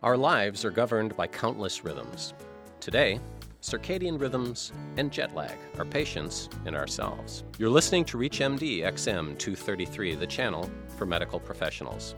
Our 0.00 0.16
lives 0.16 0.64
are 0.64 0.70
governed 0.70 1.16
by 1.16 1.26
countless 1.26 1.82
rhythms. 1.82 2.32
Today, 2.78 3.18
circadian 3.60 4.20
rhythms 4.20 4.70
and 4.96 5.10
jet 5.10 5.34
lag, 5.34 5.58
our 5.76 5.84
patients 5.84 6.48
and 6.66 6.76
ourselves. 6.76 7.42
You're 7.58 7.68
listening 7.68 8.04
to 8.04 8.16
ReachMD 8.16 8.82
XM 8.82 9.36
233, 9.36 10.14
the 10.14 10.24
channel 10.24 10.70
for 10.96 11.04
medical 11.04 11.40
professionals. 11.40 12.14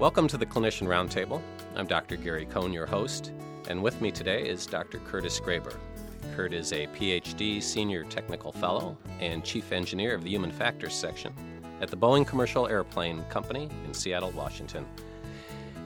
Welcome 0.00 0.26
to 0.26 0.36
the 0.36 0.44
Clinician 0.44 0.88
Roundtable. 0.88 1.40
I'm 1.76 1.86
Dr. 1.86 2.16
Gary 2.16 2.46
Cohn, 2.46 2.72
your 2.72 2.86
host, 2.86 3.30
and 3.68 3.80
with 3.80 4.00
me 4.00 4.10
today 4.10 4.48
is 4.48 4.66
Dr. 4.66 4.98
Curtis 4.98 5.38
Graeber. 5.38 5.76
Kurt 6.34 6.52
is 6.52 6.72
a 6.72 6.88
PhD 6.88 7.62
Senior 7.62 8.02
Technical 8.02 8.50
Fellow 8.50 8.98
and 9.20 9.44
Chief 9.44 9.70
Engineer 9.70 10.16
of 10.16 10.24
the 10.24 10.30
Human 10.30 10.50
Factors 10.50 10.94
Section 10.94 11.32
at 11.80 11.90
the 11.90 11.96
Boeing 11.96 12.26
Commercial 12.26 12.66
Airplane 12.66 13.22
Company 13.30 13.68
in 13.86 13.94
Seattle, 13.94 14.32
Washington. 14.32 14.84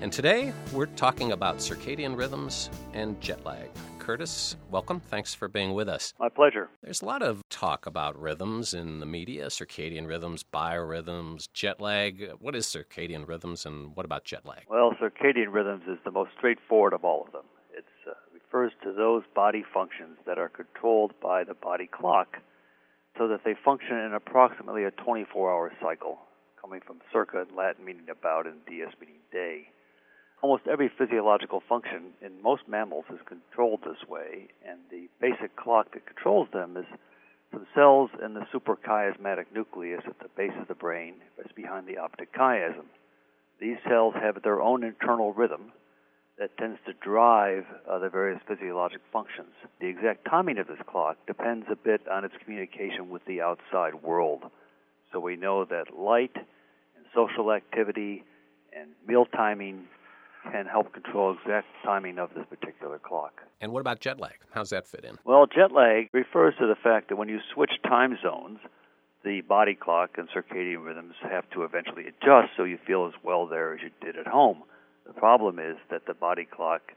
And 0.02 0.12
today 0.12 0.52
we're 0.74 0.86
talking 0.86 1.32
about 1.32 1.56
circadian 1.56 2.18
rhythms 2.18 2.68
and 2.92 3.18
jet 3.18 3.46
lag. 3.46 3.70
Curtis, 3.98 4.54
welcome. 4.70 5.00
Thanks 5.00 5.32
for 5.32 5.48
being 5.48 5.72
with 5.72 5.88
us. 5.88 6.12
My 6.20 6.28
pleasure. 6.28 6.68
There's 6.82 7.00
a 7.00 7.06
lot 7.06 7.22
of 7.22 7.40
talk 7.48 7.86
about 7.86 8.20
rhythms 8.20 8.74
in 8.74 9.00
the 9.00 9.06
media 9.06 9.46
circadian 9.46 10.06
rhythms, 10.06 10.44
biorhythms, 10.44 11.48
jet 11.54 11.80
lag. 11.80 12.30
What 12.40 12.54
is 12.54 12.66
circadian 12.66 13.26
rhythms 13.26 13.64
and 13.64 13.96
what 13.96 14.04
about 14.04 14.24
jet 14.24 14.44
lag? 14.44 14.64
Well, 14.68 14.92
circadian 15.00 15.50
rhythms 15.50 15.84
is 15.88 15.98
the 16.04 16.10
most 16.10 16.32
straightforward 16.36 16.92
of 16.92 17.02
all 17.02 17.24
of 17.26 17.32
them. 17.32 17.46
It 17.74 17.86
uh, 18.06 18.12
refers 18.34 18.72
to 18.84 18.92
those 18.92 19.22
body 19.34 19.64
functions 19.72 20.18
that 20.26 20.38
are 20.38 20.50
controlled 20.50 21.14
by 21.22 21.42
the 21.42 21.54
body 21.54 21.88
clock 21.90 22.36
so 23.16 23.28
that 23.28 23.44
they 23.46 23.54
function 23.64 23.96
in 23.96 24.12
approximately 24.12 24.84
a 24.84 24.90
24 24.90 25.50
hour 25.50 25.72
cycle, 25.80 26.18
coming 26.60 26.80
from 26.86 26.98
circa 27.10 27.46
in 27.48 27.56
Latin 27.56 27.86
meaning 27.86 28.10
about 28.10 28.46
and 28.46 28.56
dies 28.66 28.92
meaning 29.00 29.16
day. 29.32 29.68
Almost 30.42 30.66
every 30.66 30.90
physiological 30.98 31.62
function 31.68 32.12
in 32.20 32.42
most 32.42 32.68
mammals 32.68 33.06
is 33.10 33.20
controlled 33.26 33.80
this 33.82 34.08
way, 34.08 34.48
and 34.68 34.78
the 34.90 35.08
basic 35.20 35.56
clock 35.56 35.92
that 35.92 36.06
controls 36.06 36.48
them 36.52 36.76
is 36.76 36.84
some 37.52 37.66
cells 37.74 38.10
in 38.22 38.34
the 38.34 38.46
suprachiasmatic 38.52 39.46
nucleus 39.54 40.02
at 40.06 40.18
the 40.18 40.28
base 40.36 40.52
of 40.60 40.68
the 40.68 40.74
brain, 40.74 41.14
that's 41.36 41.52
behind 41.52 41.86
the 41.86 41.96
optic 41.96 42.34
chiasm. 42.34 42.84
These 43.60 43.78
cells 43.88 44.14
have 44.20 44.42
their 44.42 44.60
own 44.60 44.84
internal 44.84 45.32
rhythm 45.32 45.72
that 46.38 46.56
tends 46.58 46.78
to 46.84 46.92
drive 46.92 47.64
uh, 47.88 47.98
the 47.98 48.10
various 48.10 48.40
physiologic 48.46 49.00
functions. 49.10 49.54
The 49.80 49.86
exact 49.86 50.26
timing 50.28 50.58
of 50.58 50.66
this 50.66 50.82
clock 50.86 51.16
depends 51.26 51.66
a 51.70 51.76
bit 51.76 52.02
on 52.08 52.26
its 52.26 52.34
communication 52.44 53.08
with 53.08 53.24
the 53.24 53.40
outside 53.40 53.94
world. 54.02 54.42
So 55.12 55.20
we 55.20 55.36
know 55.36 55.64
that 55.64 55.96
light 55.96 56.36
and 56.36 57.06
social 57.14 57.52
activity 57.52 58.22
and 58.78 58.90
meal 59.08 59.24
timing 59.24 59.86
can 60.52 60.66
help 60.66 60.92
control 60.92 61.34
exact 61.34 61.66
timing 61.84 62.18
of 62.18 62.30
this 62.34 62.44
particular 62.48 62.98
clock. 62.98 63.42
And 63.60 63.72
what 63.72 63.80
about 63.80 64.00
jet 64.00 64.20
lag? 64.20 64.34
How's 64.50 64.70
that 64.70 64.86
fit 64.86 65.04
in? 65.04 65.18
Well, 65.24 65.46
jet 65.46 65.72
lag 65.72 66.08
refers 66.12 66.54
to 66.58 66.66
the 66.66 66.76
fact 66.82 67.08
that 67.08 67.16
when 67.16 67.28
you 67.28 67.38
switch 67.54 67.72
time 67.84 68.16
zones, 68.22 68.58
the 69.24 69.40
body 69.42 69.74
clock 69.74 70.10
and 70.18 70.28
circadian 70.28 70.84
rhythms 70.84 71.14
have 71.22 71.48
to 71.50 71.64
eventually 71.64 72.04
adjust 72.06 72.52
so 72.56 72.64
you 72.64 72.78
feel 72.86 73.06
as 73.06 73.14
well 73.24 73.46
there 73.46 73.74
as 73.74 73.80
you 73.82 73.90
did 74.00 74.16
at 74.16 74.26
home. 74.26 74.62
The 75.06 75.12
problem 75.12 75.58
is 75.58 75.76
that 75.90 76.06
the 76.06 76.14
body 76.14 76.44
clock 76.44 76.92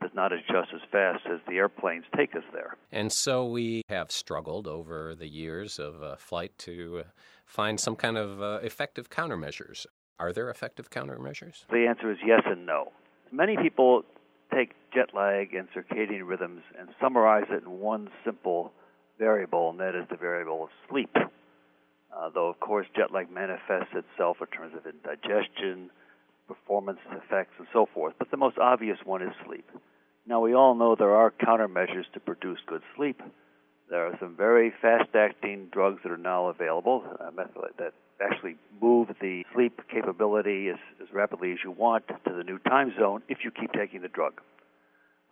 does 0.00 0.10
not 0.14 0.32
adjust 0.32 0.68
as 0.74 0.80
fast 0.92 1.22
as 1.32 1.40
the 1.48 1.54
airplanes 1.54 2.04
take 2.16 2.34
us 2.36 2.42
there. 2.52 2.76
And 2.92 3.10
so 3.10 3.46
we 3.46 3.82
have 3.88 4.10
struggled 4.10 4.66
over 4.66 5.14
the 5.14 5.28
years 5.28 5.78
of 5.78 6.02
uh, 6.02 6.16
flight 6.16 6.52
to 6.58 7.04
uh, 7.04 7.08
find 7.46 7.80
some 7.80 7.96
kind 7.96 8.18
of 8.18 8.42
uh, 8.42 8.58
effective 8.62 9.08
countermeasures. 9.08 9.86
Are 10.18 10.32
there 10.32 10.48
effective 10.48 10.90
countermeasures? 10.90 11.66
The 11.70 11.86
answer 11.88 12.10
is 12.10 12.18
yes 12.24 12.42
and 12.46 12.66
no. 12.66 12.92
Many 13.32 13.56
people 13.56 14.04
take 14.54 14.70
jet 14.94 15.14
lag 15.14 15.54
and 15.54 15.68
circadian 15.74 16.26
rhythms 16.26 16.62
and 16.78 16.88
summarize 17.00 17.46
it 17.50 17.64
in 17.64 17.80
one 17.80 18.08
simple 18.24 18.72
variable, 19.18 19.70
and 19.70 19.80
that 19.80 19.94
is 19.94 20.06
the 20.10 20.16
variable 20.16 20.64
of 20.64 20.70
sleep. 20.88 21.10
Uh, 21.16 22.30
though, 22.32 22.48
of 22.48 22.60
course, 22.60 22.86
jet 22.94 23.12
lag 23.12 23.30
manifests 23.30 23.92
itself 23.92 24.36
in 24.40 24.46
terms 24.46 24.72
of 24.76 24.86
indigestion, 24.86 25.90
performance 26.46 27.00
effects, 27.10 27.54
and 27.58 27.66
so 27.72 27.88
forth, 27.92 28.14
but 28.18 28.30
the 28.30 28.36
most 28.36 28.58
obvious 28.58 28.98
one 29.04 29.22
is 29.22 29.32
sleep. 29.46 29.68
Now, 30.26 30.40
we 30.40 30.54
all 30.54 30.74
know 30.74 30.94
there 30.94 31.14
are 31.14 31.32
countermeasures 31.32 32.10
to 32.14 32.20
produce 32.20 32.58
good 32.66 32.82
sleep. 32.96 33.20
There 33.90 34.06
are 34.06 34.16
some 34.18 34.34
very 34.36 34.72
fast 34.80 35.14
acting 35.14 35.68
drugs 35.70 36.00
that 36.02 36.12
are 36.12 36.16
now 36.16 36.46
available 36.48 37.04
uh, 37.20 37.30
that 37.78 37.92
actually 38.20 38.56
move 38.80 39.08
the 39.20 39.44
sleep 39.54 39.80
capability 39.90 40.68
as, 40.68 40.78
as 41.02 41.12
rapidly 41.12 41.52
as 41.52 41.58
you 41.62 41.70
want 41.70 42.08
to 42.08 42.32
the 42.32 42.44
new 42.44 42.58
time 42.58 42.94
zone 42.98 43.22
if 43.28 43.38
you 43.44 43.50
keep 43.50 43.72
taking 43.72 44.02
the 44.02 44.08
drug. 44.08 44.40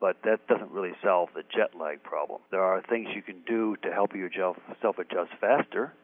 But 0.00 0.16
that 0.24 0.46
doesn't 0.48 0.70
really 0.70 0.92
solve 1.02 1.30
the 1.34 1.44
jet 1.44 1.78
lag 1.78 2.02
problem. 2.02 2.40
There 2.50 2.62
are 2.62 2.82
things 2.82 3.08
you 3.14 3.22
can 3.22 3.42
do 3.46 3.76
to 3.82 3.92
help 3.92 4.14
yourself 4.14 4.56
self 4.82 4.98
adjust 4.98 5.30
faster. 5.40 5.94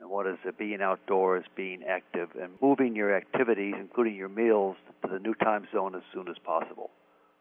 And 0.00 0.10
what 0.10 0.26
is 0.26 0.38
it? 0.44 0.58
Being 0.58 0.82
outdoors, 0.82 1.44
being 1.54 1.84
active, 1.88 2.30
and 2.40 2.54
moving 2.60 2.96
your 2.96 3.16
activities, 3.16 3.74
including 3.78 4.16
your 4.16 4.28
meals, 4.28 4.76
to 5.02 5.12
the 5.12 5.20
new 5.20 5.34
time 5.34 5.68
zone 5.72 5.94
as 5.94 6.02
soon 6.12 6.28
as 6.28 6.36
possible. 6.44 6.90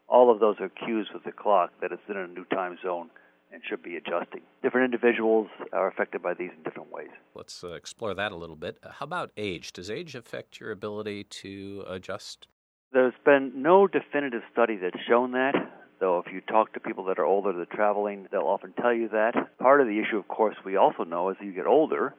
All 0.07 0.29
of 0.29 0.39
those 0.39 0.57
are 0.59 0.69
cues 0.69 1.07
with 1.13 1.23
the 1.23 1.31
clock 1.31 1.71
that 1.81 1.91
it's 1.91 2.03
in 2.07 2.17
a 2.17 2.27
new 2.27 2.45
time 2.45 2.77
zone 2.83 3.09
should 3.67 3.83
be 3.83 3.95
adjusting. 3.95 4.41
Different 4.61 4.85
individuals 4.85 5.47
are 5.71 5.87
affected 5.87 6.21
by 6.21 6.33
these 6.33 6.51
in 6.55 6.63
different 6.63 6.91
ways. 6.91 7.09
Let's 7.35 7.63
uh, 7.63 7.73
explore 7.73 8.13
that 8.13 8.31
a 8.31 8.35
little 8.35 8.55
bit. 8.55 8.77
How 8.83 9.05
about 9.05 9.31
age? 9.37 9.73
Does 9.73 9.89
age 9.89 10.15
affect 10.15 10.59
your 10.59 10.71
ability 10.71 11.25
to 11.25 11.83
adjust? 11.87 12.47
There's 12.91 13.13
been 13.25 13.51
no 13.55 13.87
definitive 13.87 14.43
study 14.51 14.77
that's 14.77 15.01
shown 15.07 15.31
that. 15.31 15.53
Though, 15.99 16.19
if 16.25 16.31
you 16.33 16.41
talk 16.41 16.73
to 16.73 16.79
people 16.79 17.05
that 17.05 17.19
are 17.19 17.25
older 17.25 17.53
that 17.53 17.59
are 17.59 17.75
traveling, 17.75 18.27
they'll 18.31 18.41
often 18.41 18.73
tell 18.73 18.93
you 18.93 19.09
that. 19.09 19.57
Part 19.59 19.81
of 19.81 19.87
the 19.87 19.99
issue, 19.99 20.17
of 20.17 20.27
course, 20.27 20.55
we 20.65 20.75
also 20.75 21.03
know 21.03 21.29
as 21.29 21.37
you 21.41 21.53
get 21.53 21.65
older, 21.65 22.13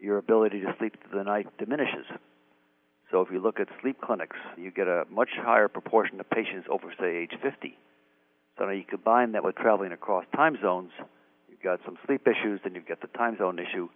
your 0.00 0.18
ability 0.18 0.60
to 0.60 0.74
sleep 0.78 0.94
through 1.02 1.18
the 1.18 1.24
night 1.24 1.46
diminishes. 1.58 2.06
So, 3.10 3.20
if 3.20 3.28
you 3.30 3.40
look 3.40 3.60
at 3.60 3.68
sleep 3.82 4.00
clinics, 4.00 4.36
you 4.56 4.70
get 4.70 4.88
a 4.88 5.04
much 5.10 5.30
higher 5.36 5.68
proportion 5.68 6.18
of 6.18 6.28
patients 6.30 6.66
over, 6.70 6.92
say, 6.98 7.16
age 7.16 7.32
50 7.42 7.78
so 8.58 8.64
now 8.64 8.70
you 8.72 8.84
combine 8.88 9.32
that 9.32 9.44
with 9.44 9.56
traveling 9.56 9.92
across 9.92 10.24
time 10.34 10.56
zones, 10.62 10.90
you've 11.50 11.62
got 11.62 11.80
some 11.84 11.98
sleep 12.06 12.26
issues, 12.26 12.60
then 12.64 12.74
you 12.74 12.80
get 12.80 13.00
the 13.00 13.08
time 13.08 13.36
zone 13.38 13.58
issue, 13.58 13.88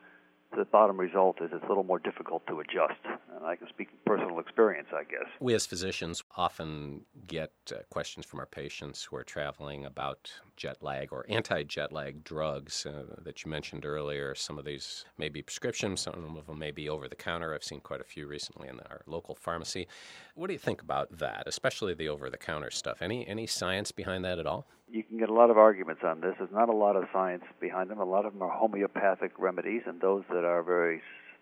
So 0.53 0.59
the 0.59 0.65
bottom 0.65 0.98
result 0.98 1.37
is 1.41 1.50
it's 1.53 1.65
a 1.65 1.69
little 1.69 1.84
more 1.84 1.98
difficult 1.98 2.47
to 2.48 2.60
adjust. 2.60 3.00
And 3.40 3.48
I 3.48 3.56
can 3.56 3.68
speak 3.68 3.88
from 3.88 3.98
personal 4.04 4.38
experience, 4.38 4.88
I 4.92 5.04
guess. 5.04 5.26
We 5.40 5.54
as 5.54 5.64
physicians 5.64 6.22
often 6.36 7.06
get 7.26 7.52
uh, 7.72 7.76
questions 7.88 8.26
from 8.26 8.38
our 8.38 8.46
patients 8.46 9.02
who 9.02 9.16
are 9.16 9.24
traveling 9.24 9.86
about 9.86 10.30
jet 10.56 10.82
lag 10.82 11.10
or 11.10 11.24
anti 11.26 11.62
jet 11.62 11.90
lag 11.90 12.22
drugs 12.22 12.84
uh, 12.84 13.16
that 13.22 13.42
you 13.42 13.50
mentioned 13.50 13.86
earlier. 13.86 14.34
Some 14.34 14.58
of 14.58 14.66
these 14.66 15.06
may 15.16 15.30
be 15.30 15.40
prescriptions, 15.40 16.02
some 16.02 16.36
of 16.36 16.46
them 16.46 16.58
may 16.58 16.70
be 16.70 16.90
over 16.90 17.08
the 17.08 17.16
counter. 17.16 17.54
I've 17.54 17.64
seen 17.64 17.80
quite 17.80 18.02
a 18.02 18.04
few 18.04 18.26
recently 18.26 18.68
in 18.68 18.78
our 18.80 19.00
local 19.06 19.34
pharmacy. 19.34 19.88
What 20.34 20.48
do 20.48 20.52
you 20.52 20.58
think 20.58 20.82
about 20.82 21.18
that, 21.18 21.44
especially 21.46 21.94
the 21.94 22.10
over 22.10 22.28
the 22.28 22.36
counter 22.36 22.70
stuff? 22.70 23.00
Any, 23.00 23.26
any 23.26 23.46
science 23.46 23.90
behind 23.90 24.22
that 24.26 24.38
at 24.38 24.46
all? 24.46 24.66
you 24.92 25.04
can 25.04 25.18
get 25.18 25.28
a 25.28 25.32
lot 25.32 25.50
of 25.50 25.56
arguments 25.56 26.02
on 26.04 26.20
this. 26.20 26.34
There's 26.38 26.50
not 26.52 26.68
a 26.68 26.74
lot 26.74 26.96
of 26.96 27.04
science 27.12 27.44
behind 27.60 27.90
them. 27.90 28.00
A 28.00 28.04
lot 28.04 28.26
of 28.26 28.32
them 28.32 28.42
are 28.42 28.50
homeopathic 28.50 29.32
remedies, 29.38 29.82
and 29.86 30.00
those 30.00 30.24
that 30.30 30.44
are 30.44 30.64
very 30.64 31.00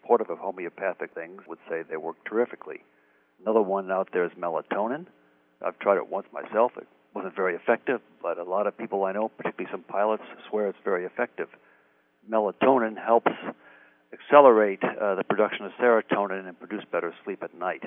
supportive 0.09 0.31
of 0.31 0.39
homeopathic 0.39 1.13
things 1.15 1.43
would 1.47 1.59
say 1.69 1.83
they 1.83 1.99
work 1.99 2.17
terrifically. 2.27 2.81
Another 3.43 3.61
one 3.61 3.91
out 3.91 4.09
there 4.13 4.25
is 4.25 4.33
melatonin. 4.41 5.05
I've 5.65 5.79
tried 5.81 5.99
it 5.99 6.09
once 6.09 6.27
myself. 6.33 6.73
It 6.79 6.87
wasn't 7.15 7.37
very 7.37 7.55
effective, 7.55 8.01
but 8.23 8.39
a 8.39 8.43
lot 8.43 8.67
of 8.67 8.77
people 8.79 9.05
I 9.05 9.13
know, 9.13 9.29
particularly 9.29 9.71
some 9.71 9.83
pilots, 9.83 10.23
swear 10.49 10.69
it's 10.69 10.79
very 10.83 11.05
effective. 11.05 11.49
Melatonin 12.31 12.97
helps 12.97 13.33
accelerate 14.15 14.83
uh, 14.83 15.15
the 15.15 15.25
production 15.25 15.67
of 15.67 15.73
serotonin 15.73 16.49
and 16.49 16.59
produce 16.59 16.85
better 16.91 17.13
sleep 17.23 17.43
at 17.43 17.55
night. 17.55 17.83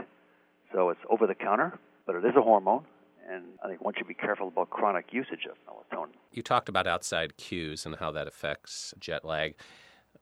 So 0.74 0.90
it's 0.90 1.02
over 1.10 1.26
the 1.26 1.36
counter, 1.36 1.80
but 2.06 2.16
it 2.16 2.24
is 2.24 2.36
a 2.38 2.42
hormone 2.42 2.86
and 3.30 3.44
I 3.64 3.68
think 3.68 3.82
one 3.82 3.94
should 3.98 4.08
be 4.08 4.14
careful 4.14 4.48
about 4.50 4.70
chronic 4.70 5.08
usage 5.12 5.48
of 5.50 5.58
melatonin. 5.68 6.14
You 6.32 6.44
talked 6.44 6.70
about 6.70 6.86
outside 6.86 7.38
cues 7.38 7.86
and 7.86 7.96
how 7.96 8.12
that 8.12 8.28
affects 8.28 8.94
jet 9.00 9.24
lag. 9.24 9.56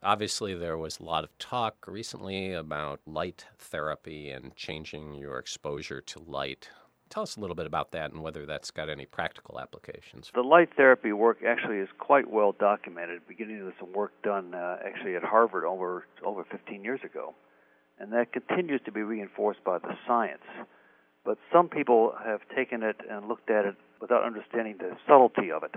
Obviously, 0.02 0.54
there 0.54 0.78
was 0.78 1.00
a 1.00 1.04
lot 1.04 1.26
of 1.26 1.38
talk 1.40 1.86
recently 1.86 2.54
about 2.54 3.02
light 3.06 3.46
therapy 3.58 4.30
and 4.30 4.56
changing 4.56 5.14
your 5.14 5.38
exposure 5.38 6.00
to 6.00 6.20
light. 6.20 6.70
Tell 7.10 7.24
us 7.24 7.36
a 7.36 7.42
little 7.42 7.56
bit 7.56 7.66
about 7.66 7.92
that 7.92 8.14
and 8.14 8.22
whether 8.22 8.46
that's 8.46 8.72
got 8.72 8.88
any 8.88 9.06
practical 9.06 9.60
applications. 9.60 10.32
The 10.34 10.42
light 10.42 10.70
therapy 10.78 11.12
work 11.12 11.40
actually 11.46 11.80
is 11.80 11.90
quite 11.98 12.30
well 12.30 12.54
documented, 12.58 13.28
beginning 13.28 13.66
with 13.66 13.74
some 13.78 13.92
work 13.92 14.14
done 14.24 14.54
uh, 14.54 14.78
actually 14.86 15.18
at 15.18 15.24
Harvard 15.24 15.66
over 15.66 16.06
over 16.24 16.46
15 16.50 16.82
years 16.82 17.02
ago, 17.04 17.34
and 18.00 18.14
that 18.14 18.32
continues 18.32 18.80
to 18.86 18.94
be 18.94 19.02
reinforced 19.02 19.64
by 19.66 19.80
the 19.80 19.98
science. 20.08 20.44
But 21.26 21.40
some 21.52 21.68
people 21.68 22.14
have 22.24 22.40
taken 22.56 22.84
it 22.84 22.96
and 23.10 23.28
looked 23.28 23.50
at 23.50 23.66
it 23.66 23.76
without 24.00 24.24
understanding 24.24 24.78
the 24.80 24.96
subtlety 25.06 25.52
of 25.52 25.64
it. 25.64 25.76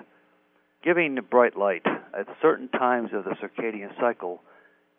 Giving 0.82 1.16
bright 1.30 1.56
light 1.56 1.86
at 1.86 2.26
certain 2.40 2.68
times 2.68 3.10
of 3.12 3.24
the 3.24 3.36
circadian 3.36 3.90
cycle 4.00 4.42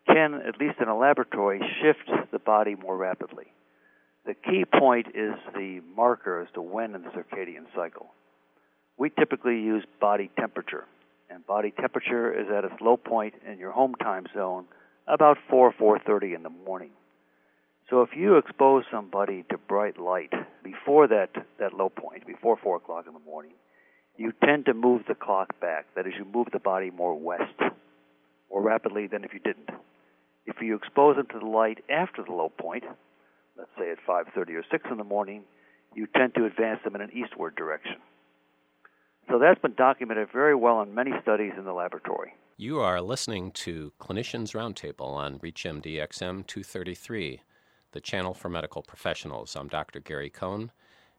can, 0.07 0.35
at 0.35 0.59
least 0.59 0.79
in 0.79 0.87
a 0.87 0.97
laboratory, 0.97 1.59
shift 1.81 2.09
the 2.31 2.39
body 2.39 2.75
more 2.75 2.95
rapidly. 2.95 3.47
The 4.25 4.33
key 4.33 4.63
point 4.63 5.07
is 5.13 5.33
the 5.53 5.81
marker 5.95 6.41
as 6.41 6.47
to 6.53 6.61
when 6.61 6.95
in 6.95 7.01
the 7.03 7.09
circadian 7.09 7.65
cycle. 7.75 8.13
We 8.97 9.09
typically 9.09 9.59
use 9.59 9.83
body 9.99 10.31
temperature, 10.39 10.85
and 11.29 11.45
body 11.45 11.71
temperature 11.71 12.31
is 12.31 12.47
at 12.49 12.63
its 12.63 12.79
low 12.79 12.95
point 12.95 13.33
in 13.45 13.59
your 13.59 13.71
home 13.71 13.95
time 13.95 14.27
zone 14.33 14.65
about 15.07 15.37
4 15.49 15.73
4:30 15.73 16.35
in 16.35 16.43
the 16.43 16.49
morning. 16.49 16.91
So 17.89 18.01
if 18.03 18.15
you 18.15 18.37
expose 18.37 18.85
somebody 18.89 19.43
to 19.49 19.57
bright 19.57 19.99
light 19.99 20.31
before 20.63 21.07
that 21.07 21.31
that 21.57 21.73
low 21.73 21.89
point, 21.89 22.25
before 22.25 22.55
4 22.55 22.77
o'clock 22.77 23.05
in 23.07 23.13
the 23.13 23.19
morning, 23.19 23.53
you 24.17 24.31
tend 24.43 24.65
to 24.65 24.73
move 24.73 25.03
the 25.07 25.15
clock 25.15 25.59
back. 25.59 25.85
That 25.95 26.07
is, 26.07 26.13
you 26.17 26.25
move 26.25 26.47
the 26.51 26.59
body 26.59 26.91
more 26.91 27.15
west, 27.15 27.59
more 28.51 28.61
rapidly 28.61 29.07
than 29.07 29.23
if 29.23 29.33
you 29.33 29.39
didn't. 29.39 29.69
If 30.45 30.57
you 30.61 30.75
expose 30.75 31.15
them 31.15 31.27
to 31.31 31.39
the 31.39 31.45
light 31.45 31.79
after 31.89 32.23
the 32.23 32.33
low 32.33 32.49
point, 32.49 32.83
let's 33.57 33.71
say 33.77 33.91
at 33.91 33.99
5:30 34.05 34.55
or 34.55 34.63
6 34.69 34.85
in 34.91 34.97
the 34.97 35.03
morning, 35.03 35.43
you 35.95 36.07
tend 36.07 36.35
to 36.35 36.45
advance 36.45 36.81
them 36.83 36.95
in 36.95 37.01
an 37.01 37.11
eastward 37.11 37.55
direction. 37.55 37.97
So 39.29 39.39
that's 39.39 39.61
been 39.61 39.75
documented 39.75 40.29
very 40.31 40.55
well 40.55 40.81
in 40.81 40.93
many 40.93 41.11
studies 41.21 41.53
in 41.57 41.63
the 41.63 41.73
laboratory. 41.73 42.33
You 42.57 42.79
are 42.79 43.01
listening 43.01 43.51
to 43.51 43.93
Clinicians 43.99 44.53
Roundtable 44.53 45.13
on 45.13 45.39
ReachMD 45.39 45.95
XM 45.95 46.45
233, 46.45 47.41
the 47.93 48.01
channel 48.01 48.33
for 48.33 48.49
medical 48.49 48.81
professionals. 48.81 49.55
I'm 49.55 49.67
Dr. 49.69 49.99
Gary 50.01 50.29
Cohn, 50.29 50.71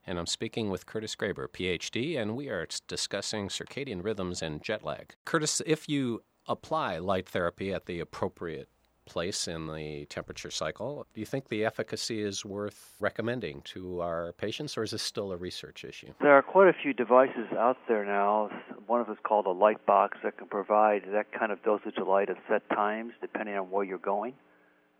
and 0.07 0.19
I'm 0.19 0.25
speaking 0.25 0.69
with 0.69 0.85
Curtis 0.85 1.15
Graeber, 1.15 1.47
PhD, 1.47 2.17
and 2.17 2.35
we 2.35 2.49
are 2.49 2.67
discussing 2.87 3.47
circadian 3.49 4.03
rhythms 4.03 4.41
and 4.41 4.61
jet 4.61 4.83
lag. 4.83 5.15
Curtis, 5.25 5.61
if 5.65 5.89
you 5.89 6.23
apply 6.47 6.99
light 6.99 7.27
therapy 7.27 7.73
at 7.73 7.85
the 7.85 7.99
appropriate 7.99 8.69
place 9.05 9.47
in 9.47 9.67
the 9.67 10.05
temperature 10.05 10.51
cycle. 10.51 11.05
Do 11.13 11.19
you 11.19 11.25
think 11.25 11.47
the 11.47 11.63
efficacy 11.63 12.21
is 12.21 12.43
worth 12.43 12.95
recommending 12.99 13.61
to 13.65 14.01
our 14.01 14.33
patients, 14.33 14.77
or 14.77 14.83
is 14.83 14.91
this 14.91 15.03
still 15.03 15.31
a 15.31 15.37
research 15.37 15.83
issue? 15.83 16.13
There 16.21 16.33
are 16.33 16.41
quite 16.41 16.67
a 16.67 16.73
few 16.73 16.93
devices 16.93 17.47
out 17.57 17.77
there 17.87 18.03
now. 18.03 18.49
One 18.87 19.01
of 19.01 19.07
them 19.07 19.15
is 19.15 19.21
called 19.23 19.45
a 19.45 19.51
light 19.51 19.85
box 19.85 20.17
that 20.23 20.37
can 20.37 20.47
provide 20.47 21.03
that 21.11 21.31
kind 21.31 21.51
of 21.51 21.63
dosage 21.63 21.97
of 21.97 22.07
light 22.07 22.29
at 22.29 22.37
set 22.49 22.67
times, 22.69 23.13
depending 23.21 23.55
on 23.55 23.69
where 23.69 23.83
you're 23.83 23.97
going. 23.97 24.33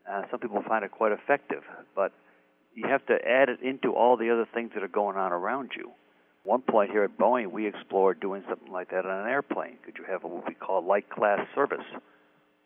Uh, 0.10 0.22
some 0.30 0.40
people 0.40 0.64
find 0.68 0.86
it 0.86 0.92
quite 0.92 1.12
effective, 1.12 1.64
but 1.96 2.12
you 2.76 2.88
have 2.88 3.06
to 3.08 3.14
add 3.26 3.50
it 3.50 3.62
into 3.62 3.94
all 3.94 4.18
the 4.18 4.30
other 4.30 4.46
things 4.54 4.72
that 4.76 4.84
are 4.84 4.88
going 4.88 5.18
on 5.18 5.32
around 5.32 5.72
you. 5.76 5.92
One 6.44 6.62
point 6.62 6.92
here 6.92 7.04
at 7.04 7.18
Boeing, 7.18 7.52
we 7.52 7.66
explored 7.66 8.20
doing 8.20 8.44
something 8.48 8.72
like 8.72 8.92
that 8.92 9.06
on 9.06 9.26
an 9.26 9.28
airplane. 9.28 9.78
Could 9.84 9.98
you 9.98 10.04
have 10.08 10.24
what 10.24 10.48
we 10.48 10.54
call 10.54 10.86
light 10.86 11.10
class 11.10 11.40
service? 11.56 11.86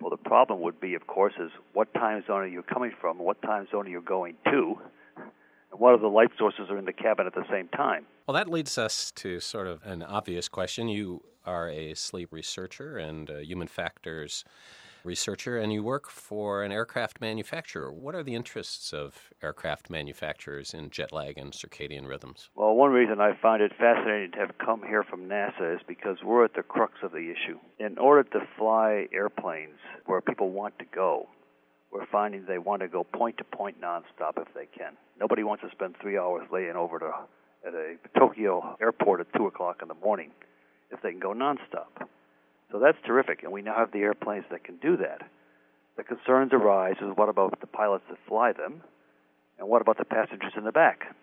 Well, 0.01 0.09
the 0.09 0.17
problem 0.17 0.61
would 0.61 0.81
be, 0.81 0.95
of 0.95 1.07
course, 1.07 1.33
is 1.39 1.51
what 1.73 1.93
time 1.93 2.23
zone 2.25 2.41
are 2.41 2.47
you 2.47 2.63
coming 2.63 2.91
from, 2.99 3.19
what 3.19 3.41
time 3.41 3.67
zone 3.71 3.87
are 3.87 3.89
you 3.89 4.01
going 4.01 4.35
to, 4.45 4.77
and 5.15 5.79
what 5.79 5.93
are 5.93 5.97
the 5.97 6.07
light 6.07 6.31
sources 6.37 6.69
are 6.69 6.77
in 6.77 6.85
the 6.85 6.93
cabin 6.93 7.27
at 7.27 7.35
the 7.35 7.45
same 7.49 7.67
time. 7.69 8.05
Well, 8.27 8.35
that 8.35 8.49
leads 8.49 8.77
us 8.77 9.11
to 9.11 9.39
sort 9.39 9.67
of 9.67 9.85
an 9.85 10.03
obvious 10.03 10.49
question. 10.49 10.87
You 10.87 11.23
are 11.45 11.69
a 11.69 11.93
sleep 11.93 12.29
researcher 12.31 12.97
and 12.97 13.29
human 13.41 13.67
factors 13.67 14.43
researcher, 15.09 15.57
and 15.57 15.73
you 15.73 15.81
work 15.83 16.07
for 16.07 16.63
an 16.63 16.71
aircraft 16.71 17.19
manufacturer. 17.19 17.91
What 17.91 18.13
are 18.13 18.21
the 18.21 18.35
interests 18.35 18.93
of 18.93 19.15
aircraft 19.41 19.89
manufacturers 19.89 20.75
in 20.75 20.91
jet 20.91 21.11
lag 21.11 21.39
and 21.39 21.51
circadian 21.51 22.07
rhythms? 22.07 22.49
Well, 22.55 22.75
one 22.75 22.91
reason 22.91 23.19
I 23.19 23.31
find 23.41 23.63
it 23.63 23.71
fascinating 23.77 24.33
to 24.33 24.37
have 24.37 24.57
come 24.63 24.83
here 24.87 25.03
from 25.03 25.27
NASA 25.27 25.75
is 25.75 25.81
because 25.87 26.17
we're 26.23 26.45
at 26.45 26.53
the 26.53 26.61
crux 26.61 26.93
of 27.01 27.11
the 27.11 27.33
issue. 27.33 27.57
In 27.79 27.97
order 27.97 28.23
to 28.29 28.47
fly 28.55 29.07
airplanes 29.11 29.79
where 30.05 30.21
people 30.21 30.51
want 30.51 30.77
to 30.77 30.85
go, 30.93 31.27
we're 31.91 32.05
finding 32.05 32.45
they 32.45 32.59
want 32.59 32.83
to 32.83 32.87
go 32.87 33.03
point 33.03 33.37
to 33.39 33.43
point 33.43 33.81
nonstop 33.81 34.37
if 34.37 34.53
they 34.53 34.67
can. 34.77 34.93
Nobody 35.19 35.43
wants 35.43 35.63
to 35.63 35.71
spend 35.71 35.95
three 35.99 36.19
hours 36.19 36.45
laying 36.53 36.75
over 36.75 36.99
to 36.99 37.11
at 37.67 37.73
a 37.73 37.95
Tokyo 38.17 38.77
airport 38.79 39.21
at 39.21 39.33
two 39.35 39.47
o'clock 39.47 39.79
in 39.81 39.87
the 39.87 39.95
morning 39.95 40.29
if 40.91 41.01
they 41.01 41.09
can 41.09 41.19
go 41.19 41.33
nonstop. 41.33 42.07
So 42.71 42.79
that's 42.79 42.97
terrific, 43.05 43.43
and 43.43 43.51
we 43.51 43.61
now 43.61 43.75
have 43.75 43.91
the 43.91 43.99
airplanes 43.99 44.45
that 44.51 44.63
can 44.63 44.77
do 44.77 44.97
that. 44.97 45.21
The 45.97 46.03
concerns 46.03 46.53
arise 46.53 46.97
is 47.01 47.15
what 47.15 47.29
about 47.29 47.59
the 47.59 47.67
pilots 47.67 48.05
that 48.09 48.17
fly 48.27 48.53
them, 48.53 48.81
and 49.57 49.67
what 49.67 49.81
about 49.81 49.97
the 49.97 50.05
passengers 50.05 50.53
in 50.55 50.63
the 50.63 50.71
back? 50.71 51.15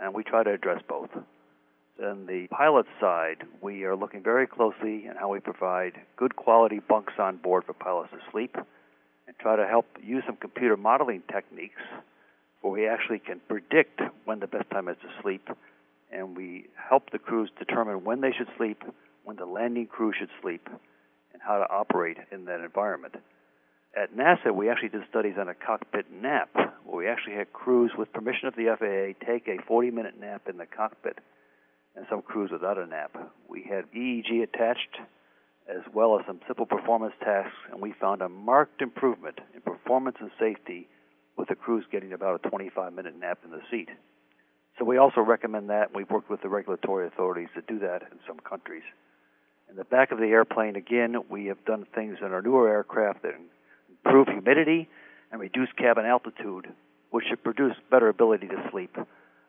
And 0.00 0.14
we 0.14 0.24
try 0.24 0.42
to 0.42 0.50
address 0.50 0.82
both. 0.88 1.10
On 2.02 2.26
the 2.26 2.48
pilot 2.50 2.86
side, 3.00 3.44
we 3.60 3.84
are 3.84 3.94
looking 3.94 4.22
very 4.22 4.46
closely 4.46 5.06
at 5.08 5.16
how 5.16 5.28
we 5.28 5.38
provide 5.38 5.92
good 6.16 6.34
quality 6.34 6.80
bunks 6.80 7.12
on 7.18 7.36
board 7.36 7.64
for 7.64 7.72
pilots 7.72 8.10
to 8.10 8.18
sleep 8.32 8.56
and 8.56 9.38
try 9.38 9.54
to 9.54 9.66
help 9.66 9.86
use 10.02 10.24
some 10.26 10.36
computer 10.36 10.76
modeling 10.76 11.22
techniques 11.32 11.80
where 12.60 12.72
we 12.72 12.88
actually 12.88 13.20
can 13.20 13.40
predict 13.46 14.00
when 14.24 14.40
the 14.40 14.48
best 14.48 14.68
time 14.70 14.88
is 14.88 14.96
to 15.02 15.22
sleep 15.22 15.48
and 16.10 16.36
we 16.36 16.66
help 16.76 17.10
the 17.10 17.18
crews 17.18 17.50
determine 17.58 18.04
when 18.04 18.20
they 18.20 18.32
should 18.32 18.48
sleep, 18.56 18.82
when 19.22 19.36
the 19.36 19.46
landing 19.46 19.86
crew 19.86 20.12
should 20.18 20.30
sleep, 20.42 20.68
how 21.46 21.58
to 21.58 21.70
operate 21.70 22.16
in 22.32 22.46
that 22.46 22.60
environment. 22.60 23.14
At 23.96 24.16
NASA, 24.16 24.52
we 24.52 24.68
actually 24.70 24.88
did 24.88 25.02
studies 25.08 25.34
on 25.38 25.48
a 25.48 25.54
cockpit 25.54 26.06
nap, 26.10 26.50
where 26.84 26.96
we 26.96 27.08
actually 27.08 27.36
had 27.36 27.52
crews 27.52 27.92
with 27.96 28.12
permission 28.12 28.48
of 28.48 28.56
the 28.56 28.74
FAA 28.76 29.26
take 29.26 29.46
a 29.46 29.62
40 29.66 29.90
minute 29.90 30.18
nap 30.18 30.48
in 30.48 30.56
the 30.56 30.66
cockpit, 30.66 31.18
and 31.94 32.06
some 32.10 32.22
crews 32.22 32.50
without 32.50 32.78
a 32.78 32.86
nap. 32.86 33.16
We 33.48 33.62
had 33.62 33.84
EEG 33.92 34.42
attached, 34.42 34.98
as 35.68 35.82
well 35.94 36.18
as 36.18 36.26
some 36.26 36.40
simple 36.46 36.66
performance 36.66 37.14
tasks, 37.20 37.56
and 37.70 37.80
we 37.80 37.94
found 38.00 38.20
a 38.20 38.28
marked 38.28 38.82
improvement 38.82 39.38
in 39.54 39.60
performance 39.60 40.16
and 40.20 40.30
safety 40.40 40.88
with 41.36 41.48
the 41.48 41.54
crews 41.54 41.84
getting 41.90 42.12
about 42.12 42.44
a 42.44 42.48
25 42.48 42.92
minute 42.92 43.14
nap 43.18 43.38
in 43.44 43.50
the 43.50 43.62
seat. 43.70 43.88
So 44.78 44.84
we 44.84 44.98
also 44.98 45.20
recommend 45.20 45.70
that, 45.70 45.94
we've 45.94 46.10
worked 46.10 46.30
with 46.30 46.42
the 46.42 46.48
regulatory 46.48 47.06
authorities 47.06 47.48
to 47.54 47.62
do 47.62 47.78
that 47.78 48.02
in 48.10 48.18
some 48.26 48.40
countries. 48.40 48.82
In 49.74 49.78
the 49.78 49.84
back 49.84 50.12
of 50.12 50.18
the 50.18 50.26
airplane, 50.26 50.76
again, 50.76 51.16
we 51.28 51.46
have 51.46 51.64
done 51.64 51.84
things 51.96 52.18
in 52.20 52.32
our 52.32 52.40
newer 52.40 52.68
aircraft 52.68 53.22
that 53.22 53.34
improve 53.90 54.28
humidity 54.28 54.88
and 55.32 55.40
reduce 55.40 55.68
cabin 55.76 56.06
altitude, 56.06 56.68
which 57.10 57.24
should 57.28 57.42
produce 57.42 57.74
better 57.90 58.08
ability 58.08 58.46
to 58.46 58.68
sleep 58.70 58.96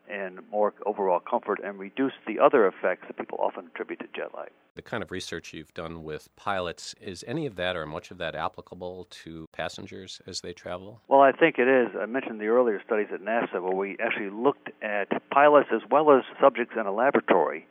and 0.09 0.39
more 0.49 0.73
overall 0.87 1.19
comfort 1.19 1.59
and 1.63 1.77
reduce 1.77 2.13
the 2.25 2.39
other 2.39 2.65
effects 2.65 3.03
that 3.05 3.17
people 3.17 3.37
often 3.39 3.67
attribute 3.67 3.99
to 3.99 4.07
jet 4.15 4.35
lag. 4.35 4.49
The 4.73 4.81
kind 4.81 5.03
of 5.03 5.11
research 5.11 5.53
you've 5.53 5.75
done 5.75 6.03
with 6.03 6.35
pilots, 6.35 6.95
is 6.99 7.23
any 7.27 7.45
of 7.45 7.55
that 7.57 7.75
or 7.75 7.85
much 7.85 8.09
of 8.09 8.17
that 8.17 8.33
applicable 8.33 9.05
to 9.23 9.47
passengers 9.51 10.23
as 10.25 10.41
they 10.41 10.53
travel? 10.53 11.01
Well, 11.07 11.21
I 11.21 11.33
think 11.33 11.59
it 11.59 11.67
is. 11.67 11.89
I 11.95 12.07
mentioned 12.07 12.41
the 12.41 12.47
earlier 12.47 12.81
studies 12.83 13.09
at 13.13 13.21
NASA 13.21 13.61
where 13.61 13.75
we 13.75 13.95
actually 14.03 14.31
looked 14.31 14.71
at 14.81 15.29
pilots 15.29 15.69
as 15.71 15.81
well 15.91 16.09
as 16.09 16.23
subjects 16.41 16.73
in 16.79 16.87
a 16.87 16.91
laboratory 16.91 17.67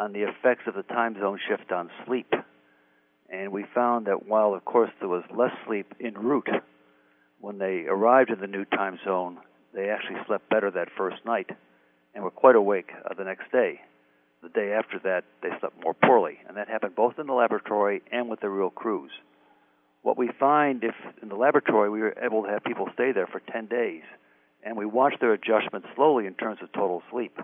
on 0.00 0.14
the 0.14 0.22
effects 0.22 0.62
of 0.66 0.74
the 0.74 0.82
time 0.82 1.14
zone 1.20 1.38
shift 1.46 1.70
on 1.70 1.90
sleep. 2.06 2.32
And 3.28 3.52
we 3.52 3.66
found 3.74 4.06
that 4.06 4.26
while, 4.26 4.54
of 4.54 4.64
course, 4.64 4.90
there 4.98 5.08
was 5.08 5.22
less 5.36 5.52
sleep 5.66 5.94
en 6.02 6.14
route, 6.14 6.48
when 7.38 7.58
they 7.58 7.84
arrived 7.86 8.30
in 8.30 8.40
the 8.40 8.46
new 8.46 8.64
time 8.64 8.98
zone, 9.04 9.38
they 9.74 9.90
actually 9.90 10.18
slept 10.26 10.48
better 10.48 10.70
that 10.70 10.88
first 10.96 11.18
night 11.26 11.50
and 12.14 12.24
were 12.24 12.30
quite 12.30 12.56
awake 12.56 12.90
uh, 13.04 13.14
the 13.14 13.24
next 13.24 13.52
day. 13.52 13.80
The 14.42 14.48
day 14.48 14.72
after 14.72 14.98
that, 15.04 15.24
they 15.42 15.50
slept 15.60 15.76
more 15.84 15.94
poorly, 15.94 16.38
and 16.48 16.56
that 16.56 16.68
happened 16.68 16.96
both 16.96 17.18
in 17.18 17.26
the 17.26 17.34
laboratory 17.34 18.02
and 18.10 18.28
with 18.28 18.40
the 18.40 18.48
real 18.48 18.70
crews. 18.70 19.12
What 20.02 20.16
we 20.16 20.30
find 20.40 20.82
if 20.82 20.94
in 21.22 21.28
the 21.28 21.36
laboratory 21.36 21.90
we 21.90 22.00
were 22.00 22.16
able 22.20 22.42
to 22.42 22.48
have 22.48 22.64
people 22.64 22.88
stay 22.94 23.12
there 23.12 23.26
for 23.26 23.40
10 23.52 23.66
days, 23.66 24.02
and 24.64 24.78
we 24.78 24.86
watch 24.86 25.14
their 25.20 25.34
adjustment 25.34 25.84
slowly 25.94 26.26
in 26.26 26.34
terms 26.34 26.58
of 26.62 26.72
total 26.72 27.02
sleep 27.10 27.38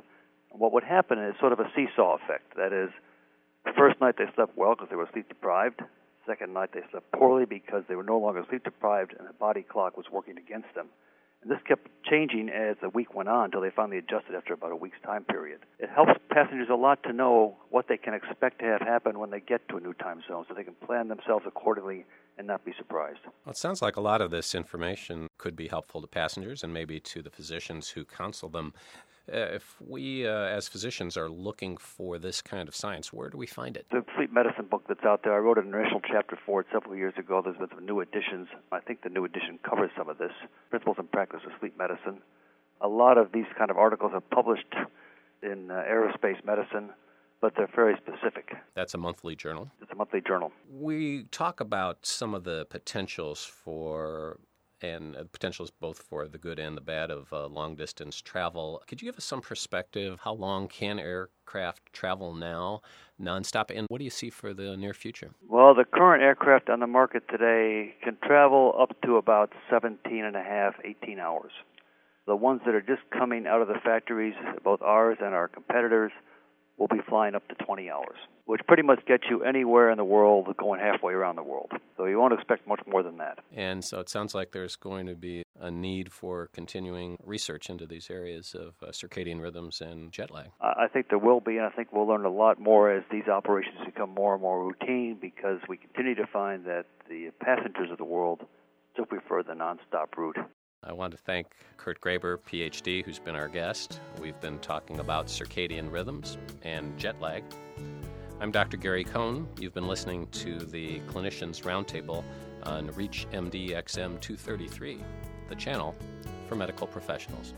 what 0.58 0.72
would 0.72 0.84
happen 0.84 1.18
is 1.18 1.34
sort 1.38 1.52
of 1.52 1.60
a 1.60 1.70
seesaw 1.74 2.16
effect. 2.16 2.56
That 2.56 2.72
is, 2.72 2.90
the 3.64 3.72
first 3.76 4.00
night 4.00 4.16
they 4.18 4.26
slept 4.34 4.56
well 4.56 4.74
because 4.74 4.88
they 4.90 4.96
were 4.96 5.08
sleep 5.12 5.28
deprived. 5.28 5.82
Second 6.26 6.54
night 6.54 6.70
they 6.72 6.80
slept 6.90 7.10
poorly 7.12 7.44
because 7.44 7.84
they 7.88 7.94
were 7.94 8.02
no 8.02 8.18
longer 8.18 8.44
sleep 8.48 8.64
deprived 8.64 9.14
and 9.18 9.28
the 9.28 9.32
body 9.32 9.62
clock 9.62 9.96
was 9.96 10.06
working 10.10 10.38
against 10.38 10.74
them. 10.74 10.88
And 11.42 11.50
this 11.50 11.58
kept 11.66 11.88
changing 12.04 12.48
as 12.48 12.76
the 12.80 12.88
week 12.88 13.14
went 13.14 13.28
on 13.28 13.46
until 13.46 13.60
they 13.60 13.70
finally 13.70 13.98
adjusted 13.98 14.34
after 14.34 14.54
about 14.54 14.72
a 14.72 14.76
week's 14.76 15.00
time 15.04 15.24
period. 15.24 15.60
It 15.78 15.90
helps 15.94 16.12
passengers 16.30 16.68
a 16.70 16.74
lot 16.74 17.02
to 17.04 17.12
know 17.12 17.56
what 17.70 17.86
they 17.88 17.96
can 17.96 18.14
expect 18.14 18.58
to 18.60 18.64
have 18.64 18.80
happen 18.80 19.18
when 19.18 19.30
they 19.30 19.40
get 19.40 19.68
to 19.68 19.76
a 19.76 19.80
new 19.80 19.92
time 19.92 20.22
zone 20.26 20.44
so 20.48 20.54
they 20.54 20.64
can 20.64 20.74
plan 20.84 21.08
themselves 21.08 21.44
accordingly 21.46 22.04
and 22.38 22.46
not 22.46 22.64
be 22.64 22.72
surprised. 22.76 23.20
Well, 23.24 23.52
it 23.52 23.56
sounds 23.56 23.80
like 23.80 23.96
a 23.96 24.00
lot 24.00 24.20
of 24.20 24.30
this 24.30 24.54
information 24.54 25.28
could 25.38 25.56
be 25.56 25.68
helpful 25.68 26.00
to 26.00 26.06
passengers 26.06 26.64
and 26.64 26.72
maybe 26.72 26.98
to 27.00 27.22
the 27.22 27.30
physicians 27.30 27.90
who 27.90 28.04
counsel 28.04 28.48
them. 28.48 28.74
Uh, 29.32 29.38
if 29.54 29.76
we, 29.80 30.26
uh, 30.26 30.30
as 30.30 30.68
physicians, 30.68 31.16
are 31.16 31.28
looking 31.28 31.76
for 31.76 32.18
this 32.18 32.40
kind 32.40 32.68
of 32.68 32.76
science, 32.76 33.12
where 33.12 33.28
do 33.28 33.36
we 33.36 33.46
find 33.46 33.76
it? 33.76 33.86
The 33.90 34.04
sleep 34.16 34.32
medicine 34.32 34.66
book 34.70 34.84
that's 34.88 35.04
out 35.04 35.22
there, 35.24 35.34
I 35.34 35.38
wrote 35.38 35.58
an 35.58 35.74
initial 35.74 36.00
chapter 36.00 36.38
for 36.46 36.60
it 36.60 36.68
several 36.72 36.94
years 36.94 37.14
ago. 37.18 37.42
There's 37.44 37.56
been 37.56 37.68
some 37.74 37.84
new 37.84 38.00
editions. 38.00 38.46
I 38.70 38.80
think 38.80 39.02
the 39.02 39.08
new 39.08 39.24
edition 39.24 39.58
covers 39.68 39.90
some 39.96 40.08
of 40.08 40.18
this 40.18 40.32
Principles 40.70 40.96
and 40.98 41.10
Practice 41.10 41.40
of 41.44 41.52
Sleep 41.58 41.76
Medicine. 41.76 42.22
A 42.80 42.88
lot 42.88 43.18
of 43.18 43.32
these 43.32 43.46
kind 43.58 43.70
of 43.70 43.78
articles 43.78 44.12
are 44.14 44.20
published 44.20 44.74
in 45.42 45.70
uh, 45.70 45.74
Aerospace 45.74 46.44
Medicine, 46.44 46.90
but 47.40 47.54
they're 47.56 47.70
very 47.74 47.96
specific. 47.96 48.52
That's 48.74 48.94
a 48.94 48.98
monthly 48.98 49.34
journal? 49.34 49.70
It's 49.82 49.90
a 49.90 49.94
monthly 49.96 50.20
journal. 50.20 50.52
We 50.70 51.24
talk 51.24 51.60
about 51.60 52.06
some 52.06 52.34
of 52.34 52.44
the 52.44 52.66
potentials 52.70 53.44
for 53.44 54.38
and 54.82 55.16
potentials 55.32 55.70
both 55.70 55.98
for 55.98 56.28
the 56.28 56.38
good 56.38 56.58
and 56.58 56.76
the 56.76 56.80
bad 56.80 57.10
of 57.10 57.32
uh, 57.32 57.46
long 57.46 57.76
distance 57.76 58.20
travel. 58.20 58.82
Could 58.86 59.00
you 59.00 59.08
give 59.08 59.16
us 59.16 59.24
some 59.24 59.40
perspective? 59.40 60.20
How 60.22 60.34
long 60.34 60.68
can 60.68 60.98
aircraft 60.98 61.92
travel 61.92 62.34
now, 62.34 62.82
nonstop, 63.20 63.76
and 63.76 63.86
what 63.88 63.98
do 63.98 64.04
you 64.04 64.10
see 64.10 64.30
for 64.30 64.52
the 64.54 64.76
near 64.76 64.94
future? 64.94 65.30
Well, 65.48 65.74
the 65.74 65.84
current 65.84 66.22
aircraft 66.22 66.68
on 66.68 66.80
the 66.80 66.86
market 66.86 67.24
today 67.28 67.94
can 68.02 68.16
travel 68.24 68.74
up 68.78 69.00
to 69.02 69.16
about 69.16 69.52
17 69.70 70.24
and 70.24 70.36
a 70.36 70.42
half, 70.42 70.74
18 70.84 71.18
hours. 71.18 71.52
The 72.26 72.36
ones 72.36 72.60
that 72.66 72.74
are 72.74 72.82
just 72.82 73.02
coming 73.16 73.46
out 73.46 73.62
of 73.62 73.68
the 73.68 73.78
factories, 73.84 74.34
both 74.64 74.82
ours 74.82 75.18
and 75.20 75.34
our 75.34 75.48
competitors, 75.48 76.12
will 76.78 76.88
be 76.88 77.00
flying 77.08 77.34
up 77.34 77.46
to 77.48 77.54
20 77.64 77.90
hours, 77.90 78.16
which 78.44 78.60
pretty 78.66 78.82
much 78.82 79.04
gets 79.06 79.24
you 79.30 79.42
anywhere 79.42 79.90
in 79.90 79.96
the 79.96 80.04
world 80.04 80.54
going 80.58 80.80
halfway 80.80 81.12
around 81.12 81.36
the 81.36 81.42
world. 81.42 81.70
So 81.96 82.04
you 82.04 82.18
won't 82.18 82.34
expect 82.34 82.66
much 82.66 82.80
more 82.86 83.02
than 83.02 83.16
that. 83.18 83.38
And 83.54 83.84
so 83.84 84.00
it 84.00 84.08
sounds 84.08 84.34
like 84.34 84.52
there's 84.52 84.76
going 84.76 85.06
to 85.06 85.14
be 85.14 85.42
a 85.58 85.70
need 85.70 86.12
for 86.12 86.48
continuing 86.52 87.16
research 87.24 87.70
into 87.70 87.86
these 87.86 88.10
areas 88.10 88.54
of 88.54 88.74
uh, 88.82 88.90
circadian 88.90 89.40
rhythms 89.40 89.80
and 89.80 90.12
jet 90.12 90.30
lag. 90.30 90.50
I 90.60 90.88
think 90.92 91.08
there 91.08 91.18
will 91.18 91.40
be, 91.40 91.56
and 91.56 91.66
I 91.66 91.70
think 91.70 91.92
we'll 91.92 92.06
learn 92.06 92.24
a 92.24 92.30
lot 92.30 92.60
more 92.60 92.90
as 92.90 93.02
these 93.10 93.26
operations 93.28 93.78
become 93.84 94.10
more 94.10 94.34
and 94.34 94.42
more 94.42 94.64
routine 94.64 95.18
because 95.20 95.58
we 95.68 95.78
continue 95.78 96.14
to 96.16 96.26
find 96.26 96.64
that 96.66 96.84
the 97.08 97.30
passengers 97.40 97.90
of 97.90 97.98
the 97.98 98.04
world 98.04 98.42
still 98.92 99.06
prefer 99.06 99.42
the 99.42 99.52
nonstop 99.52 100.16
route. 100.16 100.36
I 100.88 100.92
want 100.92 101.10
to 101.12 101.18
thank 101.18 101.48
Kurt 101.78 102.00
Graeber, 102.00 102.38
PhD, 102.38 103.04
who's 103.04 103.18
been 103.18 103.34
our 103.34 103.48
guest. 103.48 104.00
We've 104.20 104.40
been 104.40 104.60
talking 104.60 105.00
about 105.00 105.26
circadian 105.26 105.90
rhythms 105.90 106.38
and 106.62 106.96
jet 106.96 107.20
lag. 107.20 107.42
I'm 108.40 108.52
Dr. 108.52 108.76
Gary 108.76 109.02
Cohn. 109.02 109.48
You've 109.58 109.74
been 109.74 109.88
listening 109.88 110.28
to 110.28 110.60
the 110.60 111.00
Clinicians 111.08 111.62
Roundtable 111.62 112.22
on 112.62 112.86
Reach 112.92 113.26
MD 113.32 113.70
XM 113.70 114.20
233, 114.20 115.02
the 115.48 115.56
channel 115.56 115.96
for 116.46 116.54
medical 116.54 116.86
professionals. 116.86 117.52